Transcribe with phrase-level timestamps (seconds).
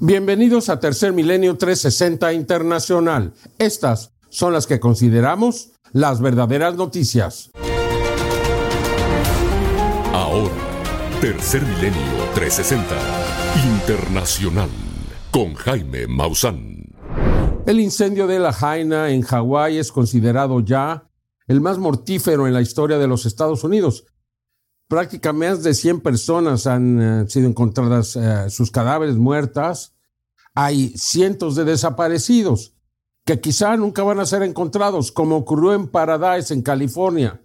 [0.00, 3.32] Bienvenidos a Tercer Milenio 360 Internacional.
[3.58, 7.52] Estas son las que consideramos las verdaderas noticias.
[10.12, 10.52] Ahora,
[11.20, 12.02] Tercer Milenio
[12.34, 12.96] 360
[13.64, 14.68] Internacional
[15.30, 16.86] con Jaime Maussan.
[17.64, 21.08] El incendio de la Jaina en Hawái es considerado ya
[21.46, 24.06] el más mortífero en la historia de los Estados Unidos.
[24.88, 29.94] Prácticamente más de 100 personas han eh, sido encontradas eh, sus cadáveres muertas.
[30.54, 32.74] Hay cientos de desaparecidos
[33.24, 37.42] que quizá nunca van a ser encontrados, como ocurrió en Paradise, en California,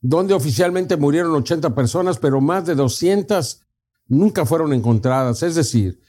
[0.00, 3.60] donde oficialmente murieron 80 personas, pero más de 200
[4.06, 5.42] nunca fueron encontradas.
[5.42, 6.00] Es decir,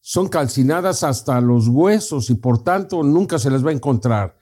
[0.00, 4.38] son calcinadas hasta los huesos y por tanto nunca se les va a encontrar.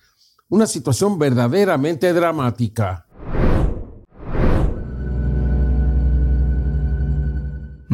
[0.50, 3.06] Una situación verdaderamente dramática.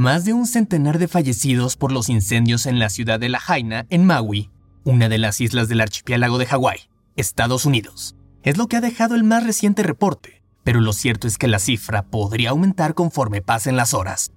[0.01, 3.85] Más de un centenar de fallecidos por los incendios en la ciudad de La Jaina,
[3.91, 4.49] en Maui,
[4.83, 8.17] una de las islas del archipiélago de Hawái, Estados Unidos.
[8.43, 11.59] Es lo que ha dejado el más reciente reporte, pero lo cierto es que la
[11.59, 14.33] cifra podría aumentar conforme pasen las horas.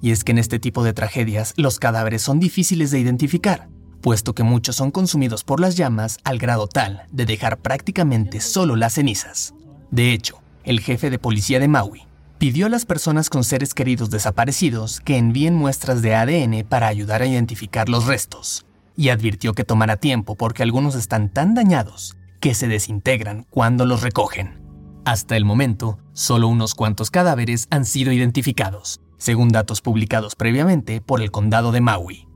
[0.00, 3.68] Y es que en este tipo de tragedias los cadáveres son difíciles de identificar,
[4.00, 8.76] puesto que muchos son consumidos por las llamas al grado tal de dejar prácticamente solo
[8.76, 9.52] las cenizas.
[9.90, 12.07] De hecho, el jefe de policía de Maui
[12.38, 17.20] pidió a las personas con seres queridos desaparecidos que envíen muestras de ADN para ayudar
[17.20, 18.64] a identificar los restos,
[18.96, 24.02] y advirtió que tomará tiempo porque algunos están tan dañados que se desintegran cuando los
[24.02, 24.62] recogen.
[25.04, 31.20] Hasta el momento, solo unos cuantos cadáveres han sido identificados, según datos publicados previamente por
[31.20, 32.28] el condado de Maui.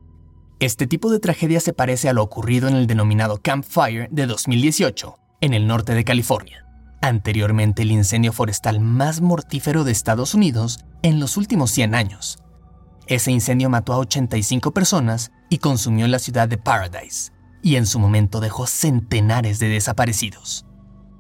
[0.59, 4.27] Este tipo de tragedia se parece a lo ocurrido en el denominado Camp Fire de
[4.27, 6.62] 2018, en el norte de California
[7.03, 12.39] anteriormente el incendio forestal más mortífero de Estados Unidos en los últimos 100 años.
[13.09, 17.99] Ese incendio mató a 85 personas y consumió la ciudad de Paradise, y en su
[17.99, 20.65] momento dejó centenares de desaparecidos.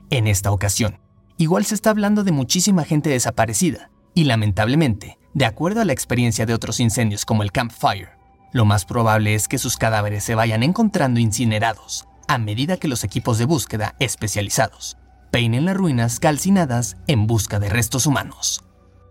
[0.08, 1.00] En esta ocasión,
[1.36, 6.46] igual se está hablando de muchísima gente desaparecida, y lamentablemente, de acuerdo a la experiencia
[6.46, 8.10] de otros incendios como el Camp Fire,
[8.52, 13.02] lo más probable es que sus cadáveres se vayan encontrando incinerados a medida que los
[13.02, 14.96] equipos de búsqueda especializados
[15.32, 18.62] peinen las ruinas calcinadas en busca de restos humanos.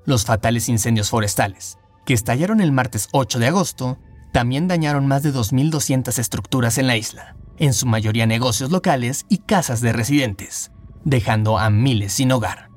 [0.05, 3.97] Los fatales incendios forestales, que estallaron el martes 8 de agosto,
[4.31, 9.39] también dañaron más de 2.200 estructuras en la isla, en su mayoría negocios locales y
[9.39, 10.71] casas de residentes,
[11.03, 12.69] dejando a miles sin hogar.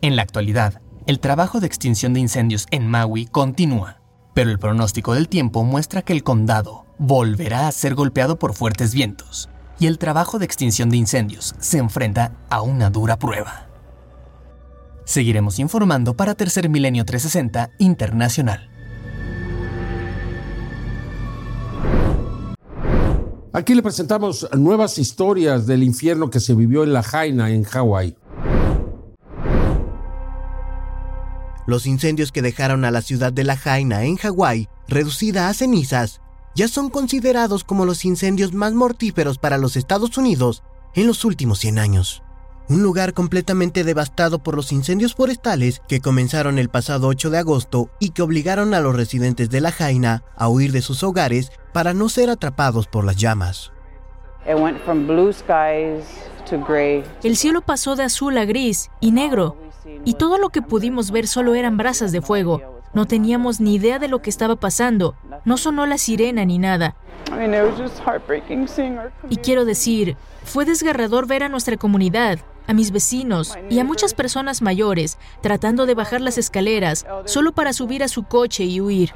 [0.00, 4.00] En la actualidad, el trabajo de extinción de incendios en Maui continúa,
[4.32, 8.94] pero el pronóstico del tiempo muestra que el condado volverá a ser golpeado por fuertes
[8.94, 13.66] vientos, y el trabajo de extinción de incendios se enfrenta a una dura prueba.
[15.04, 18.70] Seguiremos informando para Tercer Milenio 360 Internacional.
[23.54, 28.16] Aquí le presentamos nuevas historias del infierno que se vivió en La Jaina, en Hawái.
[31.66, 36.20] Los incendios que dejaron a la ciudad de La Jaina, en Hawái, reducida a cenizas,
[36.58, 40.64] ya son considerados como los incendios más mortíferos para los Estados Unidos
[40.96, 42.24] en los últimos 100 años.
[42.68, 47.90] Un lugar completamente devastado por los incendios forestales que comenzaron el pasado 8 de agosto
[48.00, 51.94] y que obligaron a los residentes de La Jaina a huir de sus hogares para
[51.94, 53.70] no ser atrapados por las llamas.
[57.22, 59.56] El cielo pasó de azul a gris y negro,
[60.04, 62.77] y todo lo que pudimos ver solo eran brasas de fuego.
[62.94, 65.14] No teníamos ni idea de lo que estaba pasando.
[65.44, 66.96] No sonó la sirena ni nada.
[69.28, 74.14] Y quiero decir, fue desgarrador ver a nuestra comunidad, a mis vecinos y a muchas
[74.14, 79.12] personas mayores tratando de bajar las escaleras solo para subir a su coche y huir.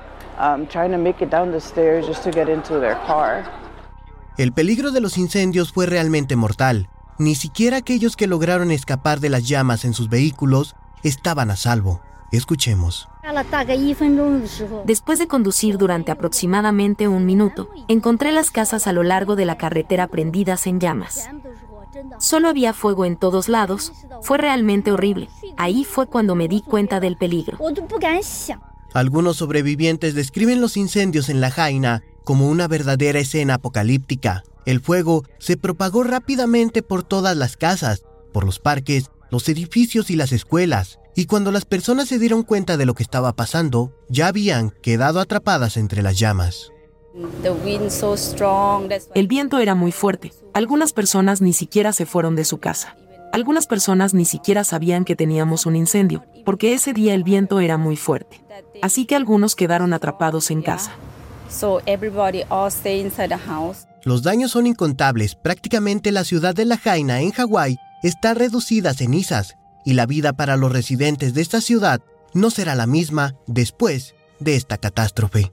[4.38, 6.88] El peligro de los incendios fue realmente mortal.
[7.18, 12.00] Ni siquiera aquellos que lograron escapar de las llamas en sus vehículos estaban a salvo.
[12.32, 13.08] Escuchemos.
[14.86, 19.58] Después de conducir durante aproximadamente un minuto, encontré las casas a lo largo de la
[19.58, 21.28] carretera prendidas en llamas.
[22.18, 23.92] Solo había fuego en todos lados.
[24.22, 25.28] Fue realmente horrible.
[25.58, 27.58] Ahí fue cuando me di cuenta del peligro.
[28.94, 34.42] Algunos sobrevivientes describen los incendios en la Jaina como una verdadera escena apocalíptica.
[34.64, 40.16] El fuego se propagó rápidamente por todas las casas, por los parques, los edificios y
[40.16, 44.28] las escuelas y cuando las personas se dieron cuenta de lo que estaba pasando, ya
[44.28, 46.70] habían quedado atrapadas entre las llamas.
[49.14, 50.32] El viento era muy fuerte.
[50.54, 52.96] Algunas personas ni siquiera se fueron de su casa.
[53.32, 57.78] Algunas personas ni siquiera sabían que teníamos un incendio, porque ese día el viento era
[57.78, 58.42] muy fuerte.
[58.82, 60.92] Así que algunos quedaron atrapados en casa.
[64.04, 65.34] Los daños son incontables.
[65.34, 70.32] Prácticamente la ciudad de La Jaina, en Hawái, está reducida a cenizas, y la vida
[70.32, 72.00] para los residentes de esta ciudad
[72.34, 75.52] no será la misma después de esta catástrofe.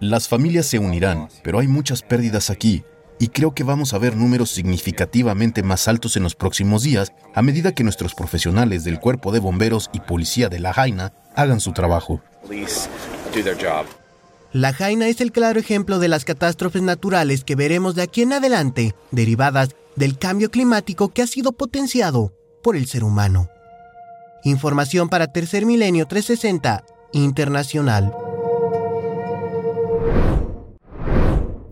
[0.00, 2.82] Las familias se unirán, pero hay muchas pérdidas aquí,
[3.18, 7.42] y creo que vamos a ver números significativamente más altos en los próximos días a
[7.42, 11.72] medida que nuestros profesionales del cuerpo de bomberos y policía de La Jaina hagan su
[11.72, 12.20] trabajo.
[14.52, 18.32] La Jaina es el claro ejemplo de las catástrofes naturales que veremos de aquí en
[18.32, 22.32] adelante, derivadas del cambio climático que ha sido potenciado
[22.62, 23.48] por el ser humano.
[24.44, 28.12] Información para Tercer Milenio 360 Internacional.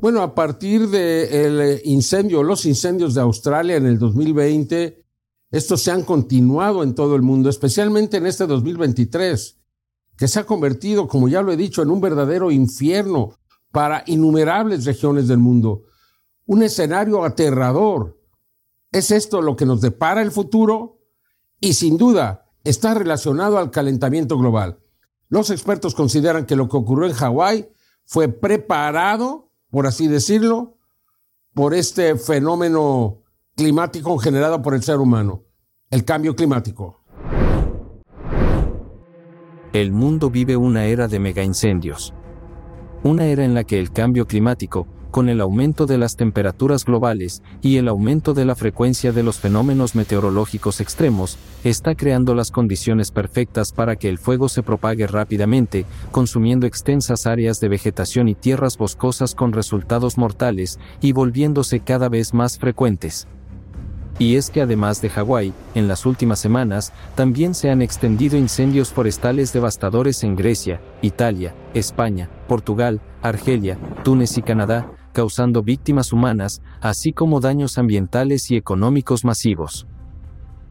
[0.00, 5.04] Bueno, a partir del eh, incendio, los incendios de Australia en el 2020,
[5.52, 9.60] estos se han continuado en todo el mundo, especialmente en este 2023,
[10.16, 13.38] que se ha convertido, como ya lo he dicho, en un verdadero infierno
[13.70, 15.84] para innumerables regiones del mundo.
[16.46, 18.20] Un escenario aterrador.
[18.90, 20.98] ¿Es esto lo que nos depara el futuro?
[21.60, 24.80] Y sin duda está relacionado al calentamiento global.
[25.28, 27.68] Los expertos consideran que lo que ocurrió en Hawái
[28.04, 30.76] fue preparado, por así decirlo,
[31.54, 33.22] por este fenómeno
[33.54, 35.44] climático generado por el ser humano,
[35.90, 37.02] el cambio climático.
[39.72, 42.12] El mundo vive una era de megaincendios.
[43.04, 47.42] Una era en la que el cambio climático, con el aumento de las temperaturas globales
[47.60, 53.12] y el aumento de la frecuencia de los fenómenos meteorológicos extremos, está creando las condiciones
[53.12, 58.76] perfectas para que el fuego se propague rápidamente, consumiendo extensas áreas de vegetación y tierras
[58.76, 63.28] boscosas con resultados mortales y volviéndose cada vez más frecuentes.
[64.18, 68.92] Y es que además de Hawái, en las últimas semanas, también se han extendido incendios
[68.92, 77.12] forestales devastadores en Grecia, Italia, España, Portugal, Argelia, Túnez y Canadá, causando víctimas humanas, así
[77.12, 79.86] como daños ambientales y económicos masivos.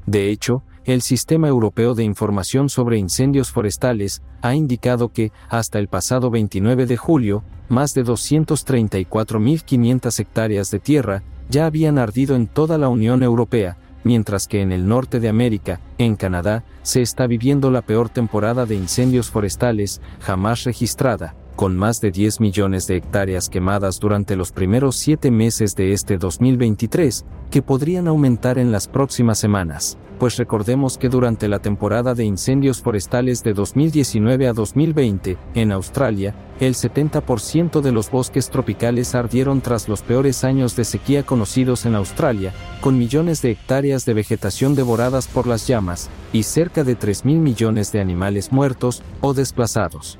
[0.05, 5.88] De hecho, el Sistema Europeo de Información sobre Incendios Forestales ha indicado que, hasta el
[5.88, 12.77] pasado 29 de julio, más de 234.500 hectáreas de tierra ya habían ardido en toda
[12.77, 17.69] la Unión Europea, mientras que en el norte de América, en Canadá, se está viviendo
[17.69, 23.47] la peor temporada de incendios forestales jamás registrada, con más de 10 millones de hectáreas
[23.47, 29.37] quemadas durante los primeros siete meses de este 2023, que podrían aumentar en las próximas
[29.37, 35.71] semanas, pues recordemos que durante la temporada de incendios forestales de 2019 a 2020, en
[35.71, 41.85] Australia, el 70% de los bosques tropicales ardieron tras los peores años de sequía conocidos
[41.85, 46.97] en Australia, con millones de hectáreas de vegetación devoradas por las llamas, y cerca de
[46.97, 50.17] 3.000 millones de animales muertos o desplazados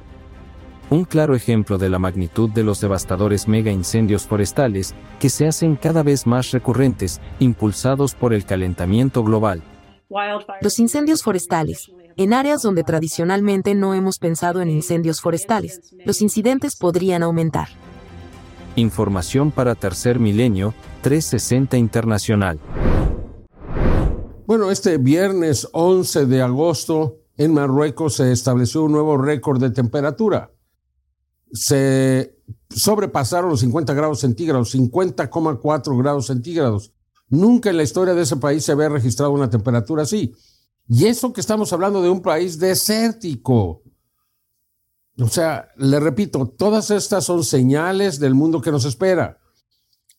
[0.92, 5.78] un claro ejemplo de la magnitud de los devastadores mega incendios forestales que se hacen
[5.78, 9.64] cada vez más recurrentes, impulsados por el calentamiento global.
[10.60, 11.90] Los incendios forestales.
[12.18, 17.70] En áreas donde tradicionalmente no hemos pensado en incendios forestales, los incidentes podrían aumentar.
[18.76, 20.74] Información para Tercer Milenio
[21.04, 22.60] 360 Internacional.
[24.46, 30.52] Bueno, este viernes 11 de agosto en Marruecos se estableció un nuevo récord de temperatura
[31.54, 32.38] se
[32.70, 36.94] sobrepasaron los 50 grados centígrados, 50,4 grados centígrados.
[37.30, 40.34] Nunca en la historia de ese país se había registrado una temperatura así.
[40.88, 43.84] Y eso que estamos hablando de un país desértico.
[45.18, 49.40] O sea, le repito, todas estas son señales del mundo que nos espera.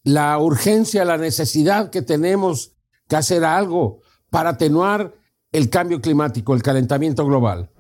[0.05, 2.73] La urgencia, la necesidad que tenemos
[3.09, 5.15] que hacer algo para atenuar
[5.51, 7.71] el cambio climático, el calentamiento global.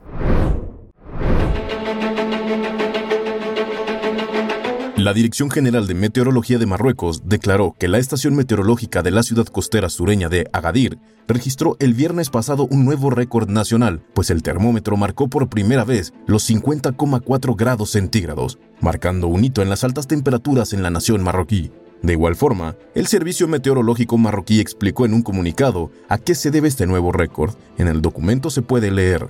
[5.03, 9.47] La Dirección General de Meteorología de Marruecos declaró que la estación meteorológica de la ciudad
[9.47, 14.97] costera sureña de Agadir registró el viernes pasado un nuevo récord nacional, pues el termómetro
[14.97, 20.73] marcó por primera vez los 50,4 grados centígrados, marcando un hito en las altas temperaturas
[20.73, 21.73] en la nación marroquí.
[22.01, 26.69] De igual forma, el Servicio Meteorológico marroquí explicó en un comunicado a qué se debe
[26.69, 27.57] este nuevo récord.
[27.77, 29.27] En el documento se puede leer.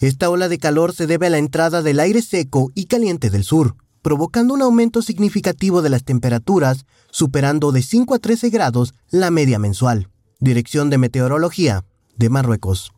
[0.00, 3.44] Esta ola de calor se debe a la entrada del aire seco y caliente del
[3.44, 9.30] sur, provocando un aumento significativo de las temperaturas, superando de 5 a 13 grados la
[9.30, 10.08] media mensual.
[10.38, 11.84] Dirección de Meteorología
[12.16, 12.92] de Marruecos.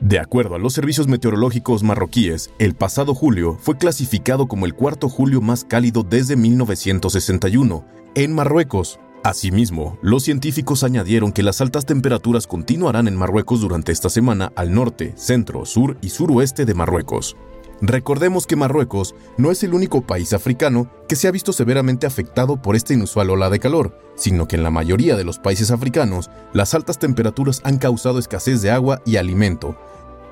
[0.00, 5.08] De acuerdo a los servicios meteorológicos marroquíes, el pasado julio fue clasificado como el cuarto
[5.10, 7.84] julio más cálido desde 1961
[8.14, 8.98] en Marruecos.
[9.22, 14.72] Asimismo, los científicos añadieron que las altas temperaturas continuarán en Marruecos durante esta semana al
[14.72, 17.36] norte, centro, sur y suroeste de Marruecos.
[17.82, 22.60] Recordemos que Marruecos no es el único país africano que se ha visto severamente afectado
[22.60, 26.30] por esta inusual ola de calor, sino que en la mayoría de los países africanos
[26.52, 29.78] las altas temperaturas han causado escasez de agua y alimento.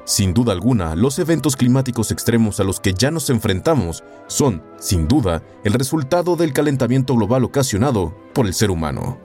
[0.05, 5.07] Sin duda alguna, los eventos climáticos extremos a los que ya nos enfrentamos son, sin
[5.07, 9.19] duda, el resultado del calentamiento global ocasionado por el ser humano.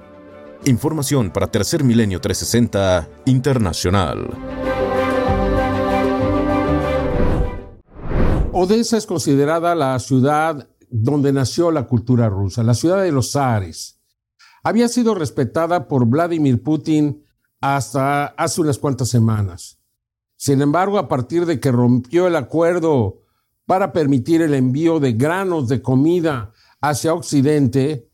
[0.65, 4.72] Información para Tercer Milenio 360 Internacional.
[8.55, 13.99] Odessa es considerada la ciudad donde nació la cultura rusa, la ciudad de los zares.
[14.61, 17.25] Había sido respetada por Vladimir Putin
[17.61, 19.79] hasta hace unas cuantas semanas.
[20.35, 23.21] Sin embargo, a partir de que rompió el acuerdo
[23.65, 28.07] para permitir el envío de granos de comida hacia Occidente,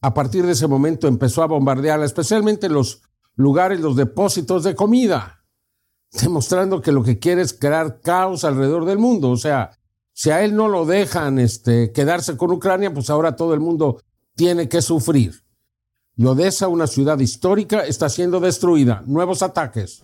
[0.00, 3.02] a partir de ese momento empezó a bombardearla, especialmente los
[3.34, 5.35] lugares, los depósitos de comida
[6.22, 9.30] demostrando que lo que quiere es crear caos alrededor del mundo.
[9.30, 9.72] O sea,
[10.12, 14.00] si a él no lo dejan este, quedarse con Ucrania, pues ahora todo el mundo
[14.34, 15.42] tiene que sufrir.
[16.16, 19.02] Y Odessa, una ciudad histórica, está siendo destruida.
[19.06, 20.02] Nuevos ataques.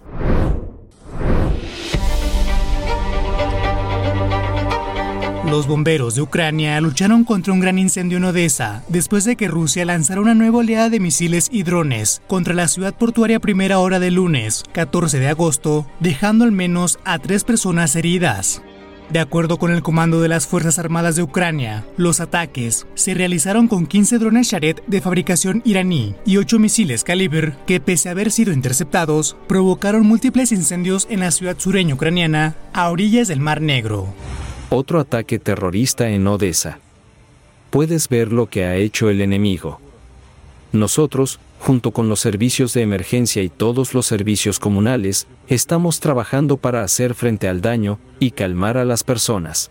[5.53, 9.85] Los bomberos de Ucrania lucharon contra un gran incendio en Odessa después de que Rusia
[9.85, 14.15] lanzara una nueva oleada de misiles y drones contra la ciudad portuaria primera hora del
[14.15, 18.63] lunes, 14 de agosto, dejando al menos a tres personas heridas.
[19.11, 23.69] De acuerdo con el Comando de las Fuerzas Armadas de Ucrania, los ataques se realizaron
[23.69, 28.31] con 15 drones Sharet de fabricación iraní y 8 misiles Caliber que, pese a haber
[28.31, 34.15] sido interceptados, provocaron múltiples incendios en la ciudad sureña ucraniana a orillas del Mar Negro.
[34.75, 36.79] Otro ataque terrorista en Odessa.
[37.69, 39.83] Puedes ver lo que ha hecho el enemigo.
[40.73, 46.85] Nosotros, junto con los servicios de emergencia y todos los servicios comunales, estamos trabajando para
[46.85, 49.71] hacer frente al daño y calmar a las personas.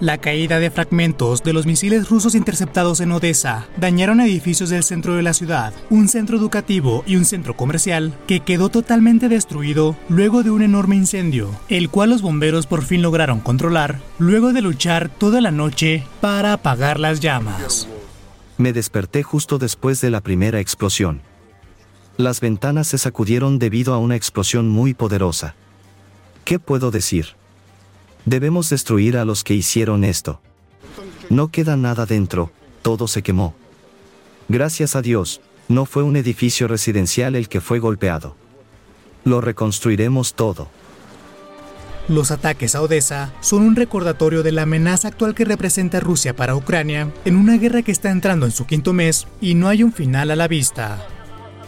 [0.00, 5.14] La caída de fragmentos de los misiles rusos interceptados en Odessa dañaron edificios del centro
[5.14, 10.42] de la ciudad, un centro educativo y un centro comercial que quedó totalmente destruido luego
[10.42, 15.08] de un enorme incendio, el cual los bomberos por fin lograron controlar luego de luchar
[15.08, 17.86] toda la noche para apagar las llamas.
[18.58, 21.20] Me desperté justo después de la primera explosión.
[22.16, 25.54] Las ventanas se sacudieron debido a una explosión muy poderosa.
[26.44, 27.36] ¿Qué puedo decir?
[28.24, 30.40] Debemos destruir a los que hicieron esto.
[31.28, 32.52] No queda nada dentro,
[32.82, 33.54] todo se quemó.
[34.48, 38.36] Gracias a Dios, no fue un edificio residencial el que fue golpeado.
[39.24, 40.68] Lo reconstruiremos todo.
[42.08, 46.56] Los ataques a Odessa son un recordatorio de la amenaza actual que representa Rusia para
[46.56, 49.92] Ucrania en una guerra que está entrando en su quinto mes y no hay un
[49.92, 51.06] final a la vista.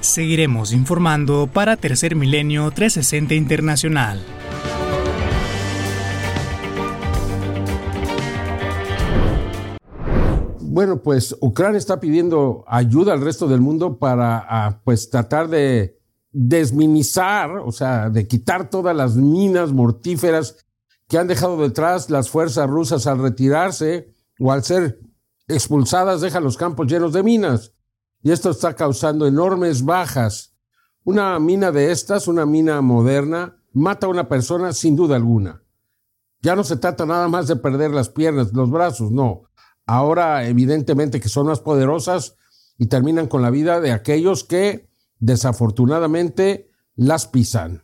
[0.00, 4.22] Seguiremos informando para Tercer Milenio 360 Internacional.
[10.74, 16.00] Bueno, pues Ucrania está pidiendo ayuda al resto del mundo para ah, pues tratar de
[16.32, 20.66] desminizar, o sea, de quitar todas las minas mortíferas
[21.06, 24.98] que han dejado detrás las fuerzas rusas al retirarse o al ser
[25.46, 27.72] expulsadas, dejan los campos llenos de minas.
[28.20, 30.56] Y esto está causando enormes bajas.
[31.04, 35.62] Una mina de estas, una mina moderna, mata a una persona sin duda alguna.
[36.42, 39.44] Ya no se trata nada más de perder las piernas, los brazos, no
[39.86, 42.36] ahora evidentemente que son más poderosas
[42.78, 44.88] y terminan con la vida de aquellos que
[45.18, 47.82] desafortunadamente las pisan.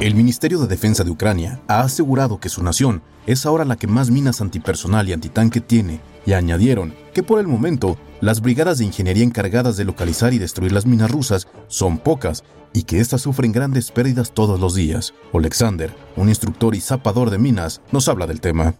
[0.00, 3.88] El Ministerio de Defensa de Ucrania ha asegurado que su nación es ahora la que
[3.88, 8.84] más minas antipersonal y antitanque tiene y añadieron que por el momento las brigadas de
[8.84, 12.44] ingeniería encargadas de localizar y destruir las minas rusas son pocas
[12.74, 15.14] y que éstas sufren grandes pérdidas todos los días.
[15.32, 18.74] Alexander, un instructor y zapador de minas, nos habla del tema.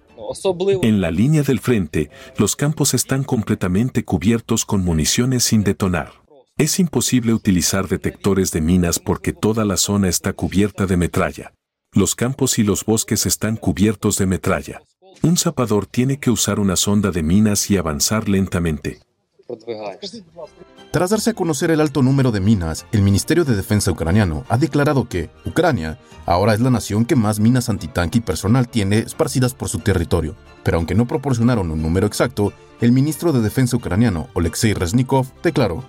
[0.83, 6.13] En la línea del frente, los campos están completamente cubiertos con municiones sin detonar.
[6.59, 11.55] Es imposible utilizar detectores de minas porque toda la zona está cubierta de metralla.
[11.95, 14.83] Los campos y los bosques están cubiertos de metralla.
[15.23, 19.01] Un zapador tiene que usar una sonda de minas y avanzar lentamente.
[20.91, 24.59] Tras darse a conocer el alto número de minas, el Ministerio de Defensa ucraniano ha
[24.59, 29.55] declarado que Ucrania ahora es la nación que más minas antitanque y personal tiene esparcidas
[29.55, 30.35] por su territorio.
[30.63, 35.85] Pero aunque no proporcionaron un número exacto, el ministro de Defensa ucraniano, Oleksiy Reznikov, declaró: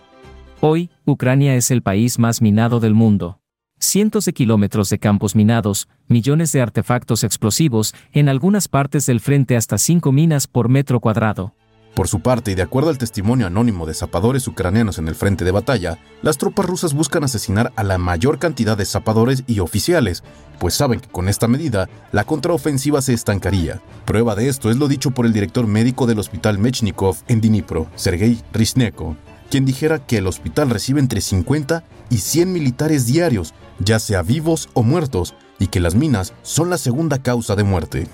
[0.62, 3.40] Hoy, Ucrania es el país más minado del mundo.
[3.82, 9.56] Cientos de kilómetros de campos minados, millones de artefactos explosivos, en algunas partes del frente
[9.56, 11.56] hasta 5 minas por metro cuadrado.
[11.96, 15.46] Por su parte, y de acuerdo al testimonio anónimo de zapadores ucranianos en el frente
[15.46, 20.24] de batalla, las tropas rusas buscan asesinar a la mayor cantidad de zapadores y oficiales,
[20.60, 23.82] pues saben que con esta medida la contraofensiva se estancaría.
[24.04, 27.88] Prueba de esto es lo dicho por el director médico del hospital Mechnikov en Dnipro,
[27.96, 29.16] Sergei Risneko,
[29.50, 34.70] quien dijera que el hospital recibe entre 50 y 100 militares diarios, ya sea vivos
[34.74, 38.08] o muertos, y que las minas son la segunda causa de muerte.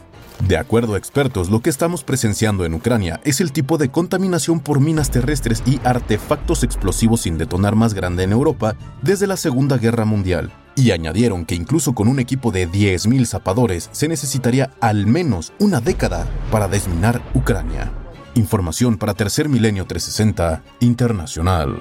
[0.48, 4.60] De acuerdo a expertos, lo que estamos presenciando en Ucrania es el tipo de contaminación
[4.60, 9.78] por minas terrestres y artefactos explosivos sin detonar más grande en Europa desde la Segunda
[9.78, 10.52] Guerra Mundial.
[10.76, 15.80] Y añadieron que incluso con un equipo de 10.000 zapadores se necesitaría al menos una
[15.80, 18.05] década para desminar Ucrania.
[18.36, 21.78] Información para Tercer Milenio 360 Internacional.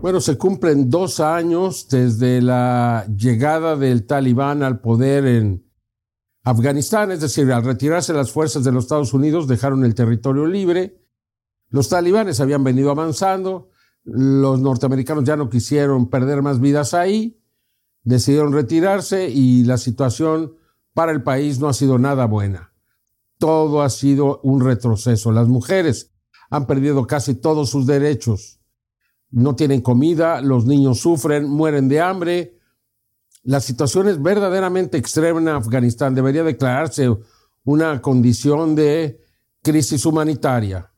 [0.00, 5.66] Bueno, se cumplen dos años desde la llegada del talibán al poder en
[6.44, 11.02] Afganistán, es decir, al retirarse las fuerzas de los Estados Unidos dejaron el territorio libre.
[11.70, 13.70] Los talibanes habían venido avanzando,
[14.04, 17.42] los norteamericanos ya no quisieron perder más vidas ahí,
[18.02, 20.54] decidieron retirarse y la situación
[20.94, 22.72] para el país no ha sido nada buena.
[23.38, 25.32] Todo ha sido un retroceso.
[25.32, 26.12] Las mujeres
[26.50, 28.58] han perdido casi todos sus derechos
[29.30, 32.58] no tienen comida, los niños sufren, mueren de hambre.
[33.42, 36.14] La situación es verdaderamente extrema en Afganistán.
[36.14, 37.14] Debería declararse
[37.64, 39.20] una condición de
[39.62, 40.92] crisis humanitaria.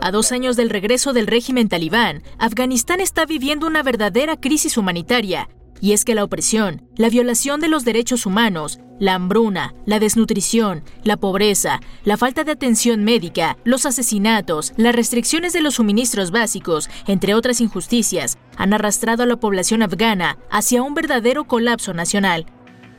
[0.00, 5.48] A dos años del regreso del régimen talibán, Afganistán está viviendo una verdadera crisis humanitaria
[5.82, 10.84] y es que la opresión, la violación de los derechos humanos, la hambruna, la desnutrición,
[11.02, 16.88] la pobreza, la falta de atención médica, los asesinatos, las restricciones de los suministros básicos,
[17.08, 22.46] entre otras injusticias, han arrastrado a la población afgana hacia un verdadero colapso nacional.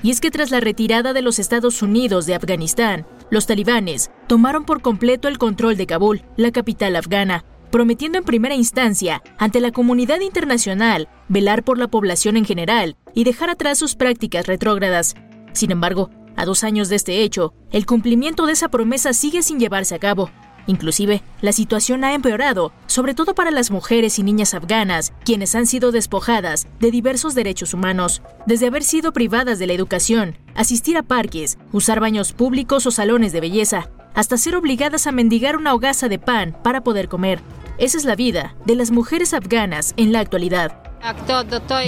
[0.01, 4.65] Y es que tras la retirada de los Estados Unidos de Afganistán, los talibanes tomaron
[4.65, 9.71] por completo el control de Kabul, la capital afgana, prometiendo en primera instancia, ante la
[9.71, 15.15] comunidad internacional, velar por la población en general y dejar atrás sus prácticas retrógradas.
[15.53, 19.59] Sin embargo, a dos años de este hecho, el cumplimiento de esa promesa sigue sin
[19.59, 20.29] llevarse a cabo.
[20.67, 25.65] Inclusive, la situación ha empeorado, sobre todo para las mujeres y niñas afganas, quienes han
[25.65, 31.01] sido despojadas de diversos derechos humanos, desde haber sido privadas de la educación, asistir a
[31.01, 36.07] parques, usar baños públicos o salones de belleza, hasta ser obligadas a mendigar una hogaza
[36.07, 37.41] de pan para poder comer.
[37.83, 40.71] Esa es la vida de las mujeres afganas en la actualidad.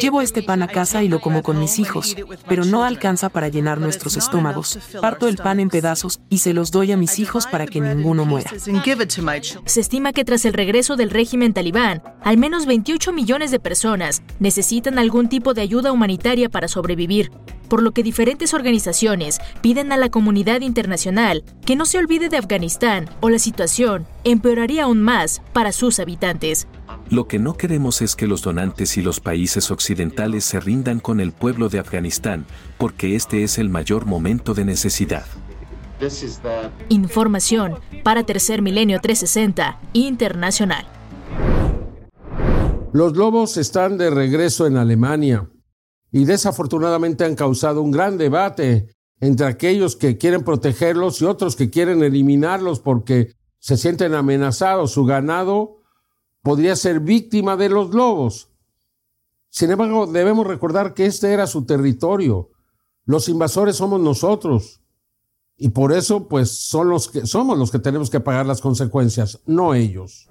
[0.02, 2.18] Llevo este pan a casa y lo como con mis hijos,
[2.50, 4.78] pero no alcanza para llenar nuestros estómagos.
[5.00, 8.26] Parto el pan en pedazos y se los doy a mis hijos para que ninguno
[8.26, 8.52] muera.
[9.64, 14.22] Se estima que tras el regreso del régimen talibán, al menos 28 millones de personas
[14.40, 17.32] necesitan algún tipo de ayuda humanitaria para sobrevivir,
[17.76, 22.38] por lo que diferentes organizaciones piden a la comunidad internacional que no se olvide de
[22.38, 26.70] Afganistán o la situación empeoraría aún más para sus habitantes.
[27.10, 31.20] Lo que no queremos es que los donantes y los países occidentales se rindan con
[31.20, 32.46] el pueblo de Afganistán,
[32.78, 35.26] porque este es el mayor momento de necesidad.
[36.88, 40.88] Información para Tercer Milenio 360 Internacional.
[42.94, 45.50] Los lobos están de regreso en Alemania
[46.16, 48.88] y desafortunadamente han causado un gran debate
[49.20, 54.92] entre aquellos que quieren protegerlos y otros que quieren eliminarlos porque se sienten amenazados.
[54.92, 55.82] Su ganado
[56.42, 58.50] podría ser víctima de los lobos.
[59.50, 62.50] Sin embargo, debemos recordar que este era su territorio.
[63.04, 64.82] Los invasores somos nosotros.
[65.58, 69.42] Y por eso, pues, son los que, somos los que tenemos que pagar las consecuencias,
[69.46, 70.30] no ellos.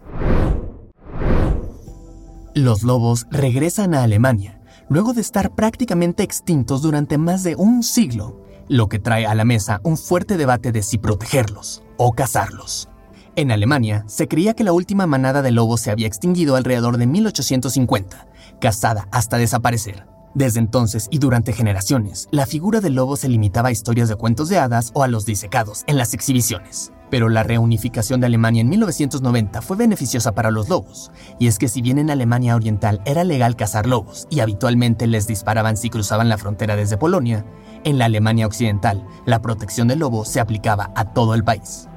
[2.54, 8.40] Los lobos regresan a Alemania, luego de estar prácticamente extintos durante más de un siglo,
[8.68, 12.88] lo que trae a la mesa un fuerte debate de si protegerlos o cazarlos.
[13.36, 17.06] En Alemania, se creía que la última manada de lobos se había extinguido alrededor de
[17.06, 18.28] 1850,
[18.60, 20.06] cazada hasta desaparecer.
[20.34, 24.48] Desde entonces y durante generaciones, la figura del lobo se limitaba a historias de cuentos
[24.48, 26.92] de hadas o a los disecados en las exhibiciones.
[27.14, 31.68] Pero la reunificación de Alemania en 1990 fue beneficiosa para los lobos, y es que
[31.68, 36.28] si bien en Alemania Oriental era legal cazar lobos y habitualmente les disparaban si cruzaban
[36.28, 37.44] la frontera desde Polonia,
[37.84, 41.88] en la Alemania Occidental la protección del lobo se aplicaba a todo el país.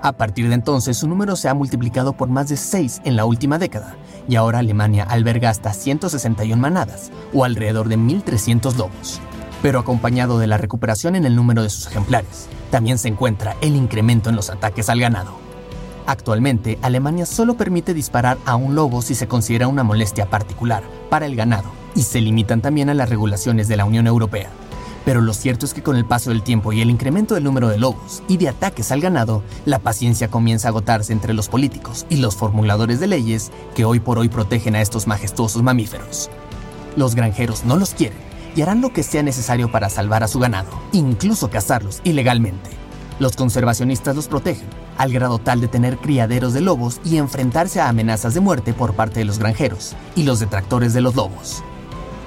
[0.00, 3.26] A partir de entonces, su número se ha multiplicado por más de 6 en la
[3.26, 9.20] última década, y ahora Alemania alberga hasta 161 manadas, o alrededor de 1.300 lobos.
[9.62, 13.76] Pero acompañado de la recuperación en el número de sus ejemplares, también se encuentra el
[13.76, 15.32] incremento en los ataques al ganado.
[16.06, 21.26] Actualmente, Alemania solo permite disparar a un lobo si se considera una molestia particular para
[21.26, 24.48] el ganado, y se limitan también a las regulaciones de la Unión Europea.
[25.04, 27.68] Pero lo cierto es que con el paso del tiempo y el incremento del número
[27.68, 32.06] de lobos y de ataques al ganado, la paciencia comienza a agotarse entre los políticos
[32.10, 36.30] y los formuladores de leyes que hoy por hoy protegen a estos majestuosos mamíferos.
[36.96, 40.38] Los granjeros no los quieren y harán lo que sea necesario para salvar a su
[40.38, 42.70] ganado, incluso cazarlos ilegalmente.
[43.18, 47.88] Los conservacionistas los protegen, al grado tal de tener criaderos de lobos y enfrentarse a
[47.88, 51.62] amenazas de muerte por parte de los granjeros y los detractores de los lobos.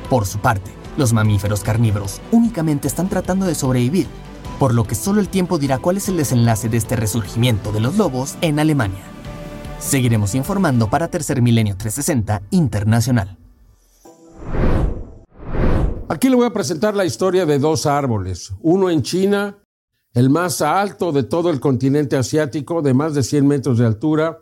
[0.10, 4.08] Por su parte, los mamíferos carnívoros únicamente están tratando de sobrevivir,
[4.60, 7.80] por lo que solo el tiempo dirá cuál es el desenlace de este resurgimiento de
[7.80, 9.04] los lobos en Alemania.
[9.80, 13.43] Seguiremos informando para Tercer Milenio 360 Internacional.
[16.14, 19.58] Aquí le voy a presentar la historia de dos árboles, uno en China,
[20.14, 24.38] el más alto de todo el continente asiático, de más de 100 metros de altura,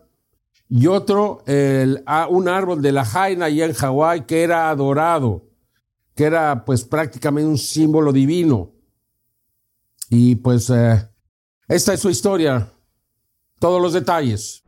[0.67, 5.45] y otro, un árbol de la Jaina allá en Hawái que era adorado
[6.13, 8.73] que era pues prácticamente un símbolo divino.
[10.09, 11.07] Y pues eh,
[11.69, 12.69] esta es su historia,
[13.59, 14.60] todos los detalles.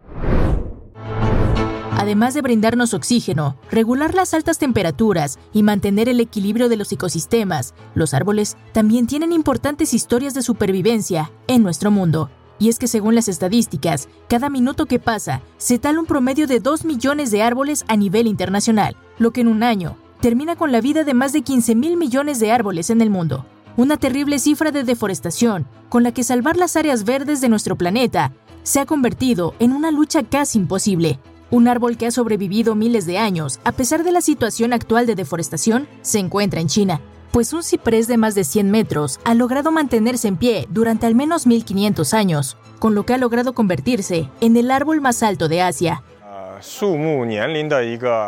[2.13, 7.73] Además de brindarnos oxígeno, regular las altas temperaturas y mantener el equilibrio de los ecosistemas,
[7.95, 12.29] los árboles también tienen importantes historias de supervivencia en nuestro mundo.
[12.59, 16.59] Y es que según las estadísticas, cada minuto que pasa se tala un promedio de
[16.59, 20.81] 2 millones de árboles a nivel internacional, lo que en un año termina con la
[20.81, 23.47] vida de más de 15 mil millones de árboles en el mundo.
[23.75, 28.33] Una terrible cifra de deforestación, con la que salvar las áreas verdes de nuestro planeta
[28.61, 31.19] se ha convertido en una lucha casi imposible.
[31.53, 35.13] Un árbol que ha sobrevivido miles de años, a pesar de la situación actual de
[35.13, 36.99] deforestación, se encuentra en China,
[37.31, 41.13] pues un ciprés de más de 100 metros ha logrado mantenerse en pie durante al
[41.13, 45.61] menos 1500 años, con lo que ha logrado convertirse en el árbol más alto de
[45.61, 46.01] Asia.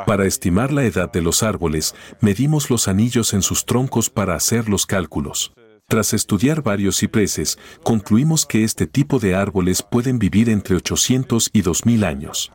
[0.05, 4.69] Para estimar la edad de los árboles, medimos los anillos en sus troncos para hacer
[4.69, 5.51] los cálculos.
[5.87, 11.63] Tras estudiar varios cipreses, concluimos que este tipo de árboles pueden vivir entre 800 y
[11.63, 12.51] 2000 años.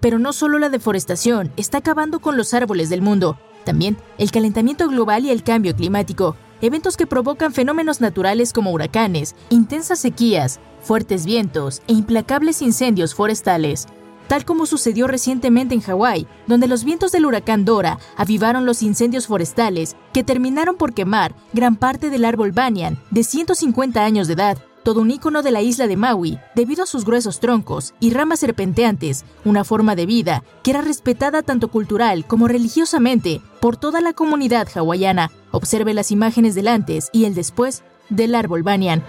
[0.00, 4.88] Pero no solo la deforestación está acabando con los árboles del mundo, también el calentamiento
[4.88, 11.26] global y el cambio climático, eventos que provocan fenómenos naturales como huracanes, intensas sequías, fuertes
[11.26, 13.86] vientos e implacables incendios forestales,
[14.28, 19.26] tal como sucedió recientemente en Hawái, donde los vientos del huracán Dora avivaron los incendios
[19.26, 24.58] forestales que terminaron por quemar gran parte del árbol banyan de 150 años de edad,
[24.86, 28.38] todo un ícono de la isla de Maui, debido a sus gruesos troncos y ramas
[28.38, 34.12] serpenteantes, una forma de vida que era respetada tanto cultural como religiosamente por toda la
[34.12, 35.32] comunidad hawaiana.
[35.50, 39.02] Observe las imágenes del antes y el después del árbol banyan.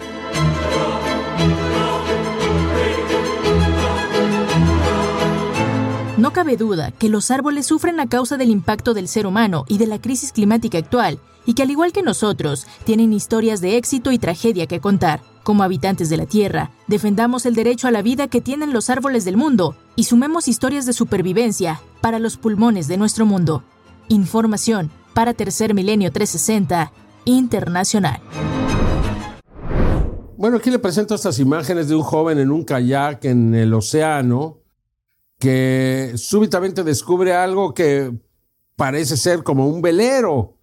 [6.18, 9.78] No cabe duda que los árboles sufren a causa del impacto del ser humano y
[9.78, 14.12] de la crisis climática actual, y que al igual que nosotros, tienen historias de éxito
[14.12, 15.22] y tragedia que contar.
[15.44, 19.24] Como habitantes de la Tierra, defendamos el derecho a la vida que tienen los árboles
[19.24, 23.64] del mundo y sumemos historias de supervivencia para los pulmones de nuestro mundo.
[24.10, 26.92] Información para Tercer Milenio 360
[27.24, 28.22] Internacional.
[30.36, 34.60] Bueno, aquí le presento estas imágenes de un joven en un kayak en el océano
[35.40, 38.12] que súbitamente descubre algo que
[38.76, 40.57] parece ser como un velero.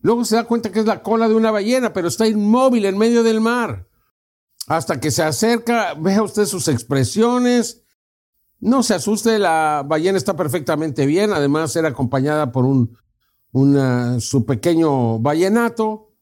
[0.00, 2.98] Luego se da cuenta que es la cola de una ballena, pero está inmóvil en
[2.98, 3.86] medio del mar.
[4.68, 7.82] Hasta que se acerca, vea usted sus expresiones.
[8.58, 11.32] No se asuste, la ballena está perfectamente bien.
[11.32, 12.96] Además, era acompañada por un,
[14.20, 16.12] su pequeño ballenato.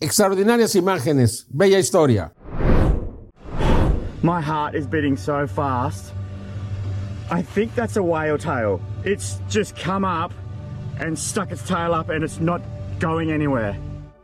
[0.00, 2.32] Extraordinarias imágenes, bella historia.
[4.22, 6.12] My heart is beating so fast.
[7.30, 8.80] I think that's a whale tail.
[9.04, 10.32] It's just come up
[10.98, 12.60] and stuck its tail up and it's not
[13.00, 13.78] going anywhere.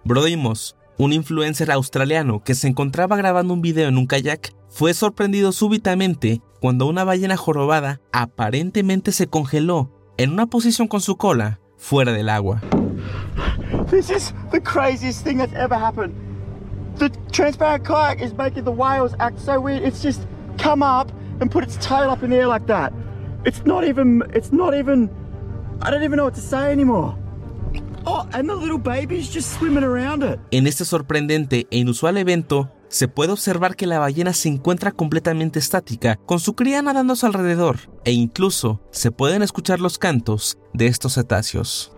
[0.04, 4.94] Brody Moss, un influencer australiano que se encontraba grabando un video en un kayak, fue
[4.94, 11.58] sorprendido súbitamente cuando una ballena jorobada aparentemente se congeló en una posición con su cola
[11.76, 12.60] fuera del agua.
[13.90, 16.14] This is the craziest thing that's ever happened.
[16.98, 19.82] The transparent kayak is making the whales act so weird.
[19.82, 21.10] It's just come up
[21.40, 22.92] and put its tail up in the air like that.
[23.44, 25.10] It's not even, it's not even,
[25.82, 27.14] I don't even know what to say anymore.
[30.50, 35.58] En este sorprendente e inusual evento, se puede observar que la ballena se encuentra completamente
[35.58, 40.56] estática, con su cría nadando a su alrededor, e incluso se pueden escuchar los cantos
[40.72, 41.92] de estos cetáceos.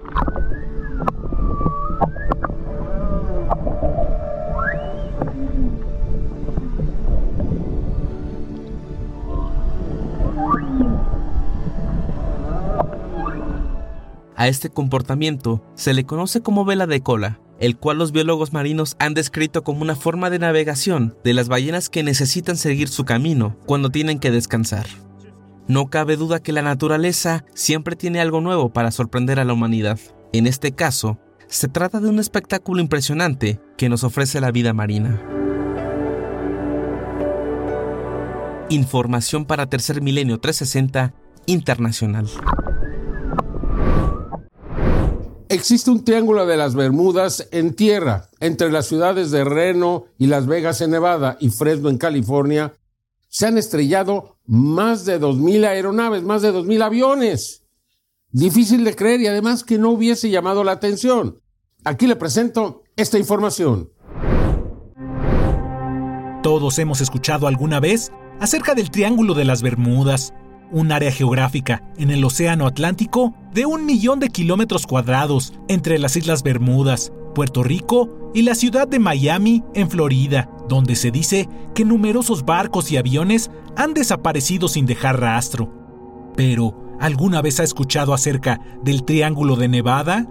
[14.39, 18.95] A este comportamiento se le conoce como vela de cola, el cual los biólogos marinos
[19.01, 23.57] han descrito como una forma de navegación de las ballenas que necesitan seguir su camino
[23.67, 24.87] cuando tienen que descansar.
[25.67, 29.99] No cabe duda que la naturaleza siempre tiene algo nuevo para sorprender a la humanidad.
[30.33, 35.21] En este caso, se trata de un espectáculo impresionante que nos ofrece la vida marina.
[38.69, 41.13] Información para Tercer Milenio 360
[41.47, 42.29] Internacional.
[45.59, 50.47] Existe un triángulo de las Bermudas en tierra, entre las ciudades de Reno y Las
[50.47, 52.75] Vegas en Nevada y Fresno en California.
[53.27, 57.65] Se han estrellado más de 2.000 aeronaves, más de 2.000 aviones.
[58.31, 61.43] Difícil de creer y además que no hubiese llamado la atención.
[61.83, 63.91] Aquí le presento esta información.
[66.45, 70.33] Todos hemos escuchado alguna vez acerca del Triángulo de las Bermudas,
[70.71, 76.17] un área geográfica en el Océano Atlántico de un millón de kilómetros cuadrados entre las
[76.17, 81.85] Islas Bermudas, Puerto Rico y la ciudad de Miami, en Florida, donde se dice que
[81.85, 85.73] numerosos barcos y aviones han desaparecido sin dejar rastro.
[86.37, 90.27] Pero, ¿alguna vez ha escuchado acerca del Triángulo de Nevada?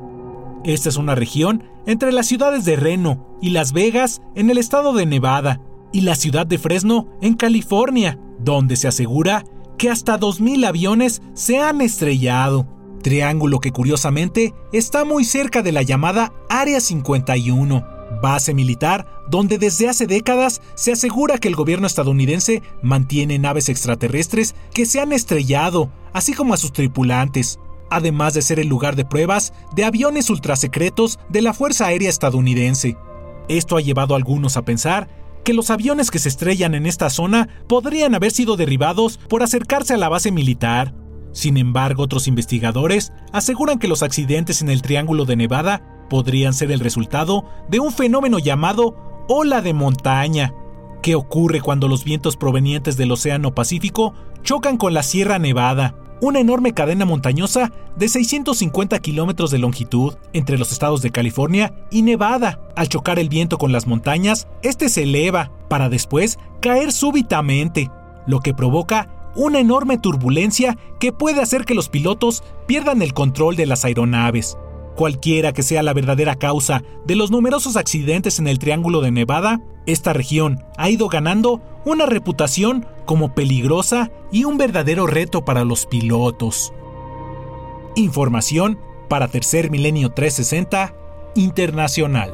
[0.64, 4.94] Esta es una región entre las ciudades de Reno y Las Vegas en el estado
[4.94, 9.46] de Nevada y la ciudad de Fresno en California, donde se asegura
[9.78, 12.68] que hasta 2.000 aviones se han estrellado.
[13.02, 17.86] Triángulo que curiosamente está muy cerca de la llamada Área 51,
[18.22, 24.56] base militar donde desde hace décadas se asegura que el gobierno estadounidense mantiene naves extraterrestres
[24.74, 27.60] que se han estrellado, así como a sus tripulantes,
[27.90, 32.98] además de ser el lugar de pruebas de aviones ultrasecretos de la Fuerza Aérea estadounidense.
[33.48, 35.08] Esto ha llevado a algunos a pensar
[35.48, 39.94] que los aviones que se estrellan en esta zona podrían haber sido derribados por acercarse
[39.94, 40.94] a la base militar.
[41.32, 46.70] Sin embargo, otros investigadores aseguran que los accidentes en el Triángulo de Nevada podrían ser
[46.70, 50.54] el resultado de un fenómeno llamado ola de montaña,
[51.02, 56.40] que ocurre cuando los vientos provenientes del Océano Pacífico chocan con la Sierra Nevada, una
[56.40, 62.60] enorme cadena montañosa de 650 kilómetros de longitud entre los estados de California y Nevada.
[62.76, 67.92] Al chocar el viento con las montañas, este se eleva para después caer súbitamente,
[68.26, 73.56] lo que provoca una enorme turbulencia que puede hacer que los pilotos pierdan el control
[73.56, 74.58] de las aeronaves.
[74.98, 79.62] Cualquiera que sea la verdadera causa de los numerosos accidentes en el Triángulo de Nevada,
[79.86, 85.86] esta región ha ido ganando una reputación como peligrosa y un verdadero reto para los
[85.86, 86.74] pilotos.
[87.96, 90.96] Información para Tercer Milenio 360
[91.36, 92.34] Internacional.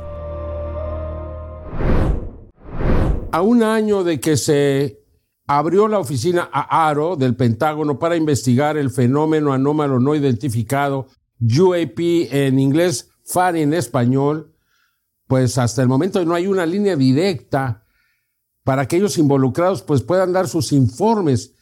[3.34, 5.02] A un año de que se
[5.48, 11.08] abrió la oficina AARO del Pentágono para investigar el fenómeno anómalo no identificado
[11.44, 12.00] UAP
[12.32, 14.56] en inglés, FAR en español,
[15.28, 17.86] pues hasta el momento no hay una línea directa
[18.64, 21.54] para que ellos involucrados pues puedan dar sus informes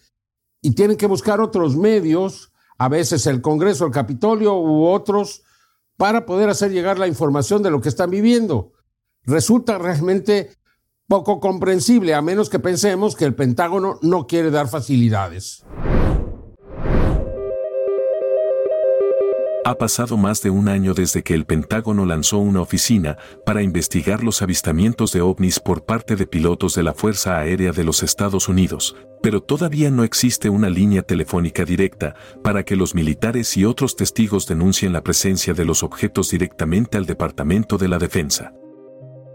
[0.62, 5.42] y tienen que buscar otros medios, a veces el Congreso, el Capitolio u otros,
[5.98, 8.74] para poder hacer llegar la información de lo que están viviendo.
[9.24, 10.52] Resulta realmente
[11.08, 15.66] poco comprensible, a menos que pensemos que el Pentágono no quiere dar facilidades.
[19.64, 24.24] Ha pasado más de un año desde que el Pentágono lanzó una oficina para investigar
[24.24, 28.50] los avistamientos de ovnis por parte de pilotos de la Fuerza Aérea de los Estados
[28.50, 33.96] Unidos, pero todavía no existe una línea telefónica directa para que los militares y otros
[33.96, 38.54] testigos denuncien la presencia de los objetos directamente al Departamento de la Defensa.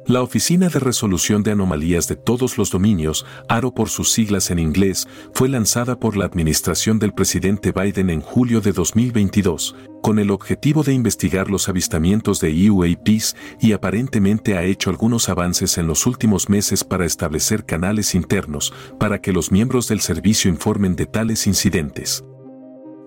[0.09, 4.61] La Oficina de Resolución de Anomalías de Todos los Dominios, ARO por sus siglas en
[4.61, 10.31] inglés, fue lanzada por la administración del presidente Biden en julio de 2022, con el
[10.31, 16.07] objetivo de investigar los avistamientos de UAPs y aparentemente ha hecho algunos avances en los
[16.07, 21.49] últimos meses para establecer canales internos para que los miembros del servicio informen de tales
[21.49, 22.25] incidentes.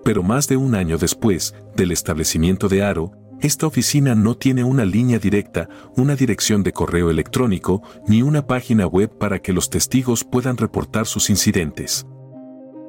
[0.04, 4.84] Pero más de un año después del establecimiento de ARO, esta oficina no tiene una
[4.84, 10.24] línea directa, una dirección de correo electrónico, ni una página web para que los testigos
[10.24, 12.06] puedan reportar sus incidentes.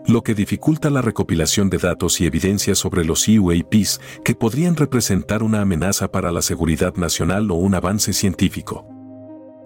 [0.08, 5.42] Lo que dificulta la recopilación de datos y evidencias sobre los UAPs que podrían representar
[5.42, 8.86] una amenaza para la seguridad nacional o un avance científico.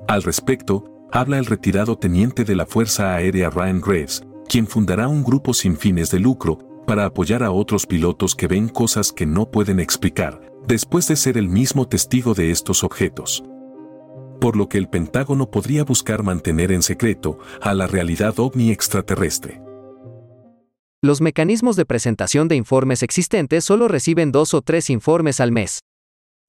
[0.08, 5.24] Al respecto, habla el retirado teniente de la Fuerza Aérea Ryan Graves, quien fundará un
[5.24, 9.50] grupo sin fines de lucro para apoyar a otros pilotos que ven cosas que no
[9.50, 13.44] pueden explicar, después de ser el mismo testigo de estos objetos.
[14.40, 19.62] Por lo que el Pentágono podría buscar mantener en secreto a la realidad ovni extraterrestre.
[21.02, 25.82] Los mecanismos de presentación de informes existentes solo reciben dos o tres informes al mes.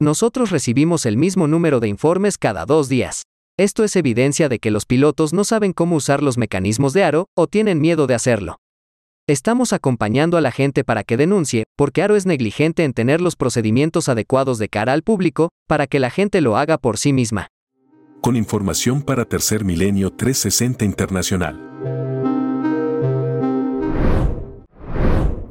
[0.01, 3.23] Nosotros recibimos el mismo número de informes cada dos días.
[3.59, 7.27] Esto es evidencia de que los pilotos no saben cómo usar los mecanismos de Aro
[7.35, 8.57] o tienen miedo de hacerlo.
[9.29, 13.35] Estamos acompañando a la gente para que denuncie, porque Aro es negligente en tener los
[13.35, 17.49] procedimientos adecuados de cara al público, para que la gente lo haga por sí misma.
[18.21, 21.61] Con información para Tercer Milenio 360 Internacional.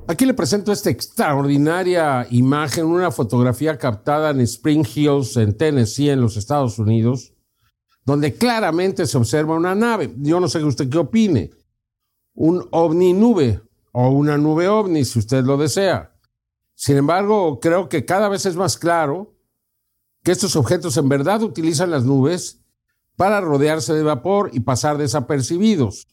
[0.08, 6.22] Aquí le presento esta extraordinaria imagen, una fotografía captada en Spring Hills, en Tennessee, en
[6.22, 7.34] los Estados Unidos,
[8.06, 10.14] donde claramente se observa una nave.
[10.20, 11.52] Yo no sé usted qué opine.
[12.36, 16.16] Un ovni nube o una nube ovni, si usted lo desea.
[16.76, 19.34] Sin embargo, creo que cada vez es más claro
[20.24, 22.62] que estos objetos en verdad utilizan las nubes
[23.16, 26.08] para rodearse de vapor y pasar desapercibidos.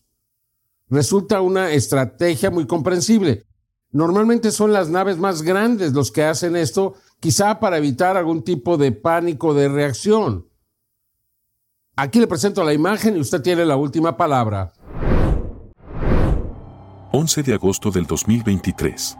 [0.88, 3.46] Resulta una estrategia muy comprensible.
[3.90, 8.76] Normalmente son las naves más grandes los que hacen esto, quizá para evitar algún tipo
[8.76, 10.48] de pánico de reacción.
[11.96, 14.72] Aquí le presento la imagen y usted tiene la última palabra.
[17.14, 19.18] 11 de agosto del 2023.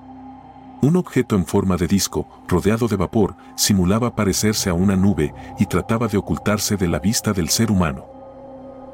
[0.80, 5.66] Un objeto en forma de disco, rodeado de vapor, simulaba parecerse a una nube y
[5.66, 8.06] trataba de ocultarse de la vista del ser humano.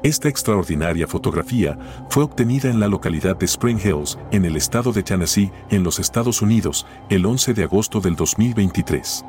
[0.03, 5.01] Esta extraordinaria fotografía fue obtenida en la localidad de Spring Hills, en el estado de
[5.01, 9.23] Tennessee, en los Estados Unidos, el 11 de agosto del 2023.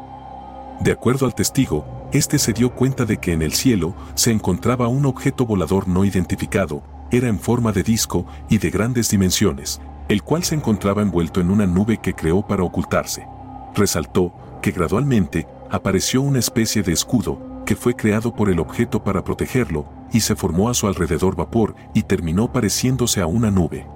[0.80, 4.88] De acuerdo al testigo, este se dio cuenta de que en el cielo se encontraba
[4.88, 10.22] un objeto volador no identificado, era en forma de disco y de grandes dimensiones, el
[10.22, 13.26] cual se encontraba envuelto en una nube que creó para ocultarse.
[13.74, 19.22] Resaltó que gradualmente apareció una especie de escudo que fue creado por el objeto para
[19.22, 23.86] protegerlo y se formó a su alrededor vapor y terminó pareciéndose a una nube.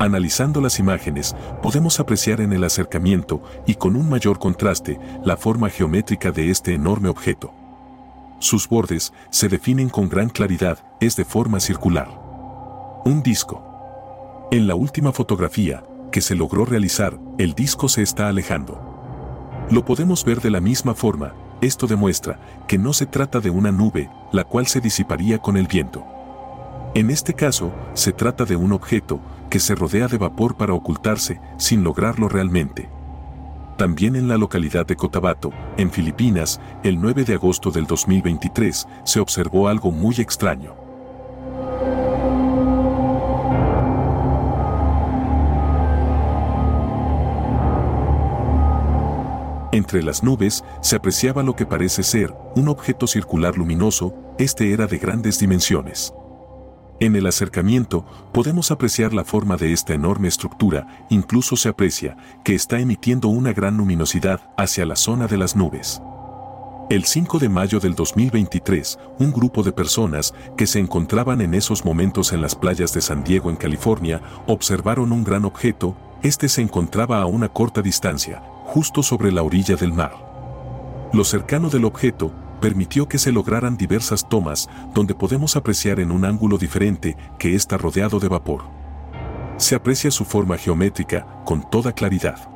[0.00, 5.70] Analizando las imágenes, podemos apreciar en el acercamiento y con un mayor contraste la forma
[5.70, 7.52] geométrica de este enorme objeto.
[8.40, 12.08] Sus bordes se definen con gran claridad, es de forma circular.
[13.04, 14.48] Un disco.
[14.52, 18.80] En la última fotografía que se logró realizar, el disco se está alejando.
[19.70, 23.72] Lo podemos ver de la misma forma, esto demuestra que no se trata de una
[23.72, 26.04] nube, la cual se disiparía con el viento.
[26.94, 29.20] En este caso, se trata de un objeto
[29.50, 32.88] que se rodea de vapor para ocultarse sin lograrlo realmente.
[33.78, 39.20] También en la localidad de Cotabato, en Filipinas, el 9 de agosto del 2023, se
[39.20, 40.74] observó algo muy extraño.
[49.70, 54.88] Entre las nubes se apreciaba lo que parece ser un objeto circular luminoso, este era
[54.88, 56.12] de grandes dimensiones.
[57.00, 62.56] En el acercamiento podemos apreciar la forma de esta enorme estructura, incluso se aprecia que
[62.56, 66.02] está emitiendo una gran luminosidad hacia la zona de las nubes.
[66.90, 71.84] El 5 de mayo del 2023, un grupo de personas que se encontraban en esos
[71.84, 76.62] momentos en las playas de San Diego en California observaron un gran objeto, este se
[76.62, 80.14] encontraba a una corta distancia, justo sobre la orilla del mar.
[81.12, 86.24] Lo cercano del objeto permitió que se lograran diversas tomas donde podemos apreciar en un
[86.24, 88.64] ángulo diferente que está rodeado de vapor.
[89.56, 92.48] Se aprecia su forma geométrica con toda claridad.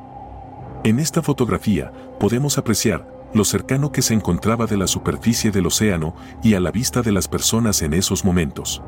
[0.83, 6.15] En esta fotografía podemos apreciar lo cercano que se encontraba de la superficie del océano
[6.43, 8.83] y a la vista de las personas en esos momentos.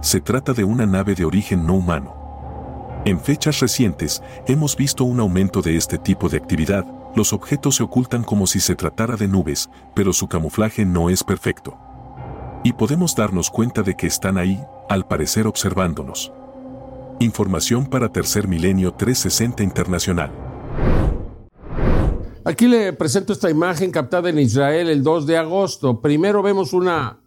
[0.00, 3.02] Se trata de una nave de origen no humano.
[3.06, 7.82] En fechas recientes hemos visto un aumento de este tipo de actividad, los objetos se
[7.82, 11.78] ocultan como si se tratara de nubes, pero su camuflaje no es perfecto.
[12.64, 16.32] Y podemos darnos cuenta de que están ahí, al parecer observándonos.
[17.20, 20.32] Información para Tercer Milenio 360 Internacional.
[22.44, 26.00] Aquí le presento esta imagen captada en Israel el 2 de agosto.
[26.00, 27.20] Primero vemos una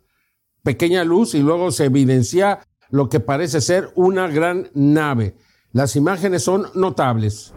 [0.63, 5.35] pequeña luz y luego se evidencia lo que parece ser una gran nave.
[5.71, 7.53] Las imágenes son notables.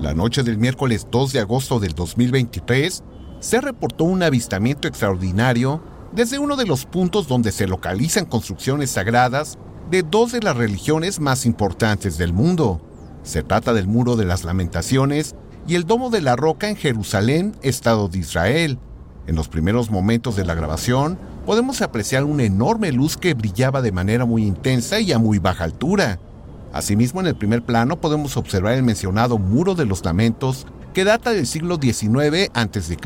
[0.00, 3.04] La noche del miércoles 2 de agosto del 2023,
[3.38, 9.58] se reportó un avistamiento extraordinario desde uno de los puntos donde se localizan construcciones sagradas
[9.90, 12.80] de dos de las religiones más importantes del mundo.
[13.24, 15.34] Se trata del Muro de las Lamentaciones
[15.68, 18.78] y el Domo de la Roca en Jerusalén, Estado de Israel.
[19.26, 23.92] En los primeros momentos de la grabación, podemos apreciar una enorme luz que brillaba de
[23.92, 26.18] manera muy intensa y a muy baja altura.
[26.72, 31.32] Asimismo, en el primer plano podemos observar el mencionado Muro de los Lamentos, que data
[31.32, 32.96] del siglo XIX a.C.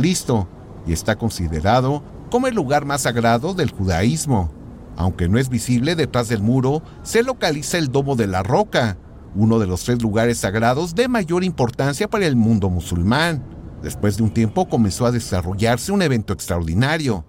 [0.87, 4.53] y está considerado como el lugar más sagrado del judaísmo.
[4.97, 8.99] Aunque no es visible detrás del muro, se localiza el Domo de la Roca,
[9.35, 13.43] uno de los tres lugares sagrados de mayor importancia para el mundo musulmán.
[13.83, 17.25] Después de un tiempo comenzó a desarrollarse un evento extraordinario.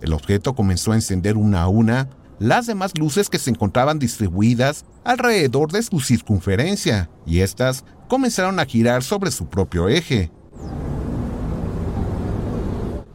[0.00, 2.08] El objeto comenzó a encender una a una
[2.40, 8.64] las demás luces que se encontraban distribuidas alrededor de su circunferencia, y éstas comenzaron a
[8.64, 10.32] girar sobre su propio eje.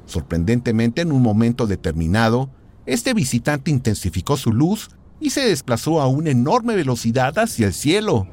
[0.05, 2.51] Sorprendentemente, en un momento determinado,
[2.85, 8.27] este visitante intensificó su luz y se desplazó a una enorme velocidad hacia el cielo.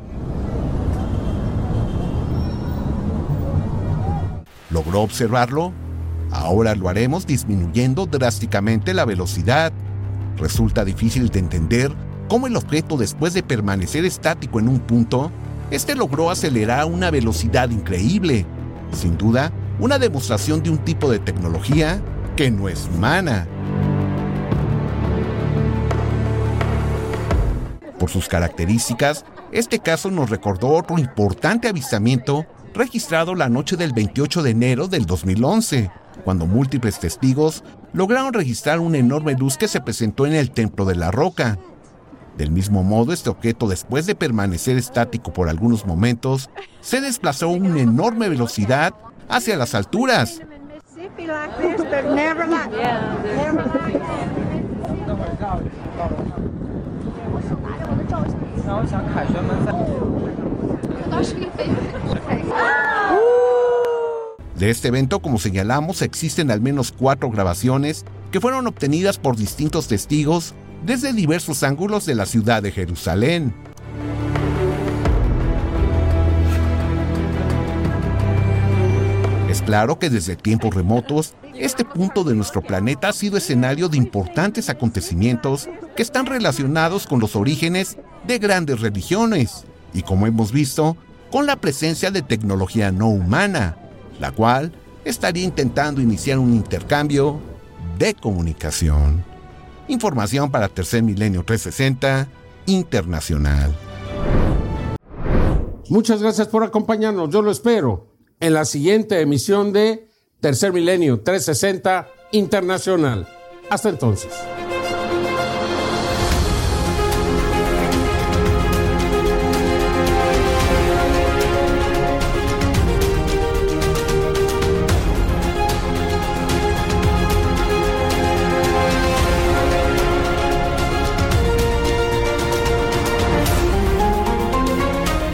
[4.68, 5.72] ¿Logró observarlo?
[6.30, 9.72] Ahora lo haremos disminuyendo drásticamente la velocidad.
[10.42, 11.92] Resulta difícil de entender
[12.28, 15.30] cómo el objeto después de permanecer estático en un punto,
[15.70, 18.44] este logró acelerar a una velocidad increíble.
[18.90, 22.02] Sin duda, una demostración de un tipo de tecnología
[22.34, 23.46] que no es humana.
[28.00, 34.42] Por sus características, este caso nos recordó otro importante avistamiento registrado la noche del 28
[34.42, 35.88] de enero del 2011,
[36.24, 40.94] cuando múltiples testigos lograron registrar una enorme luz que se presentó en el Templo de
[40.94, 41.58] la Roca.
[42.36, 46.50] Del mismo modo, este objeto, después de permanecer estático por algunos momentos,
[46.80, 48.94] se desplazó a una enorme velocidad
[49.28, 50.40] hacia las alturas.
[64.62, 69.88] De este evento, como señalamos, existen al menos cuatro grabaciones que fueron obtenidas por distintos
[69.88, 70.54] testigos
[70.86, 73.56] desde diversos ángulos de la ciudad de Jerusalén.
[79.50, 83.96] Es claro que desde tiempos remotos, este punto de nuestro planeta ha sido escenario de
[83.96, 87.96] importantes acontecimientos que están relacionados con los orígenes
[88.28, 90.96] de grandes religiones y, como hemos visto,
[91.32, 93.76] con la presencia de tecnología no humana,
[94.22, 94.72] la cual
[95.04, 97.40] estaría intentando iniciar un intercambio
[97.98, 99.24] de comunicación.
[99.88, 102.28] Información para Tercer Milenio 360
[102.66, 103.76] Internacional.
[105.88, 107.30] Muchas gracias por acompañarnos.
[107.30, 110.08] Yo lo espero en la siguiente emisión de
[110.40, 113.26] Tercer Milenio 360 Internacional.
[113.70, 114.30] Hasta entonces.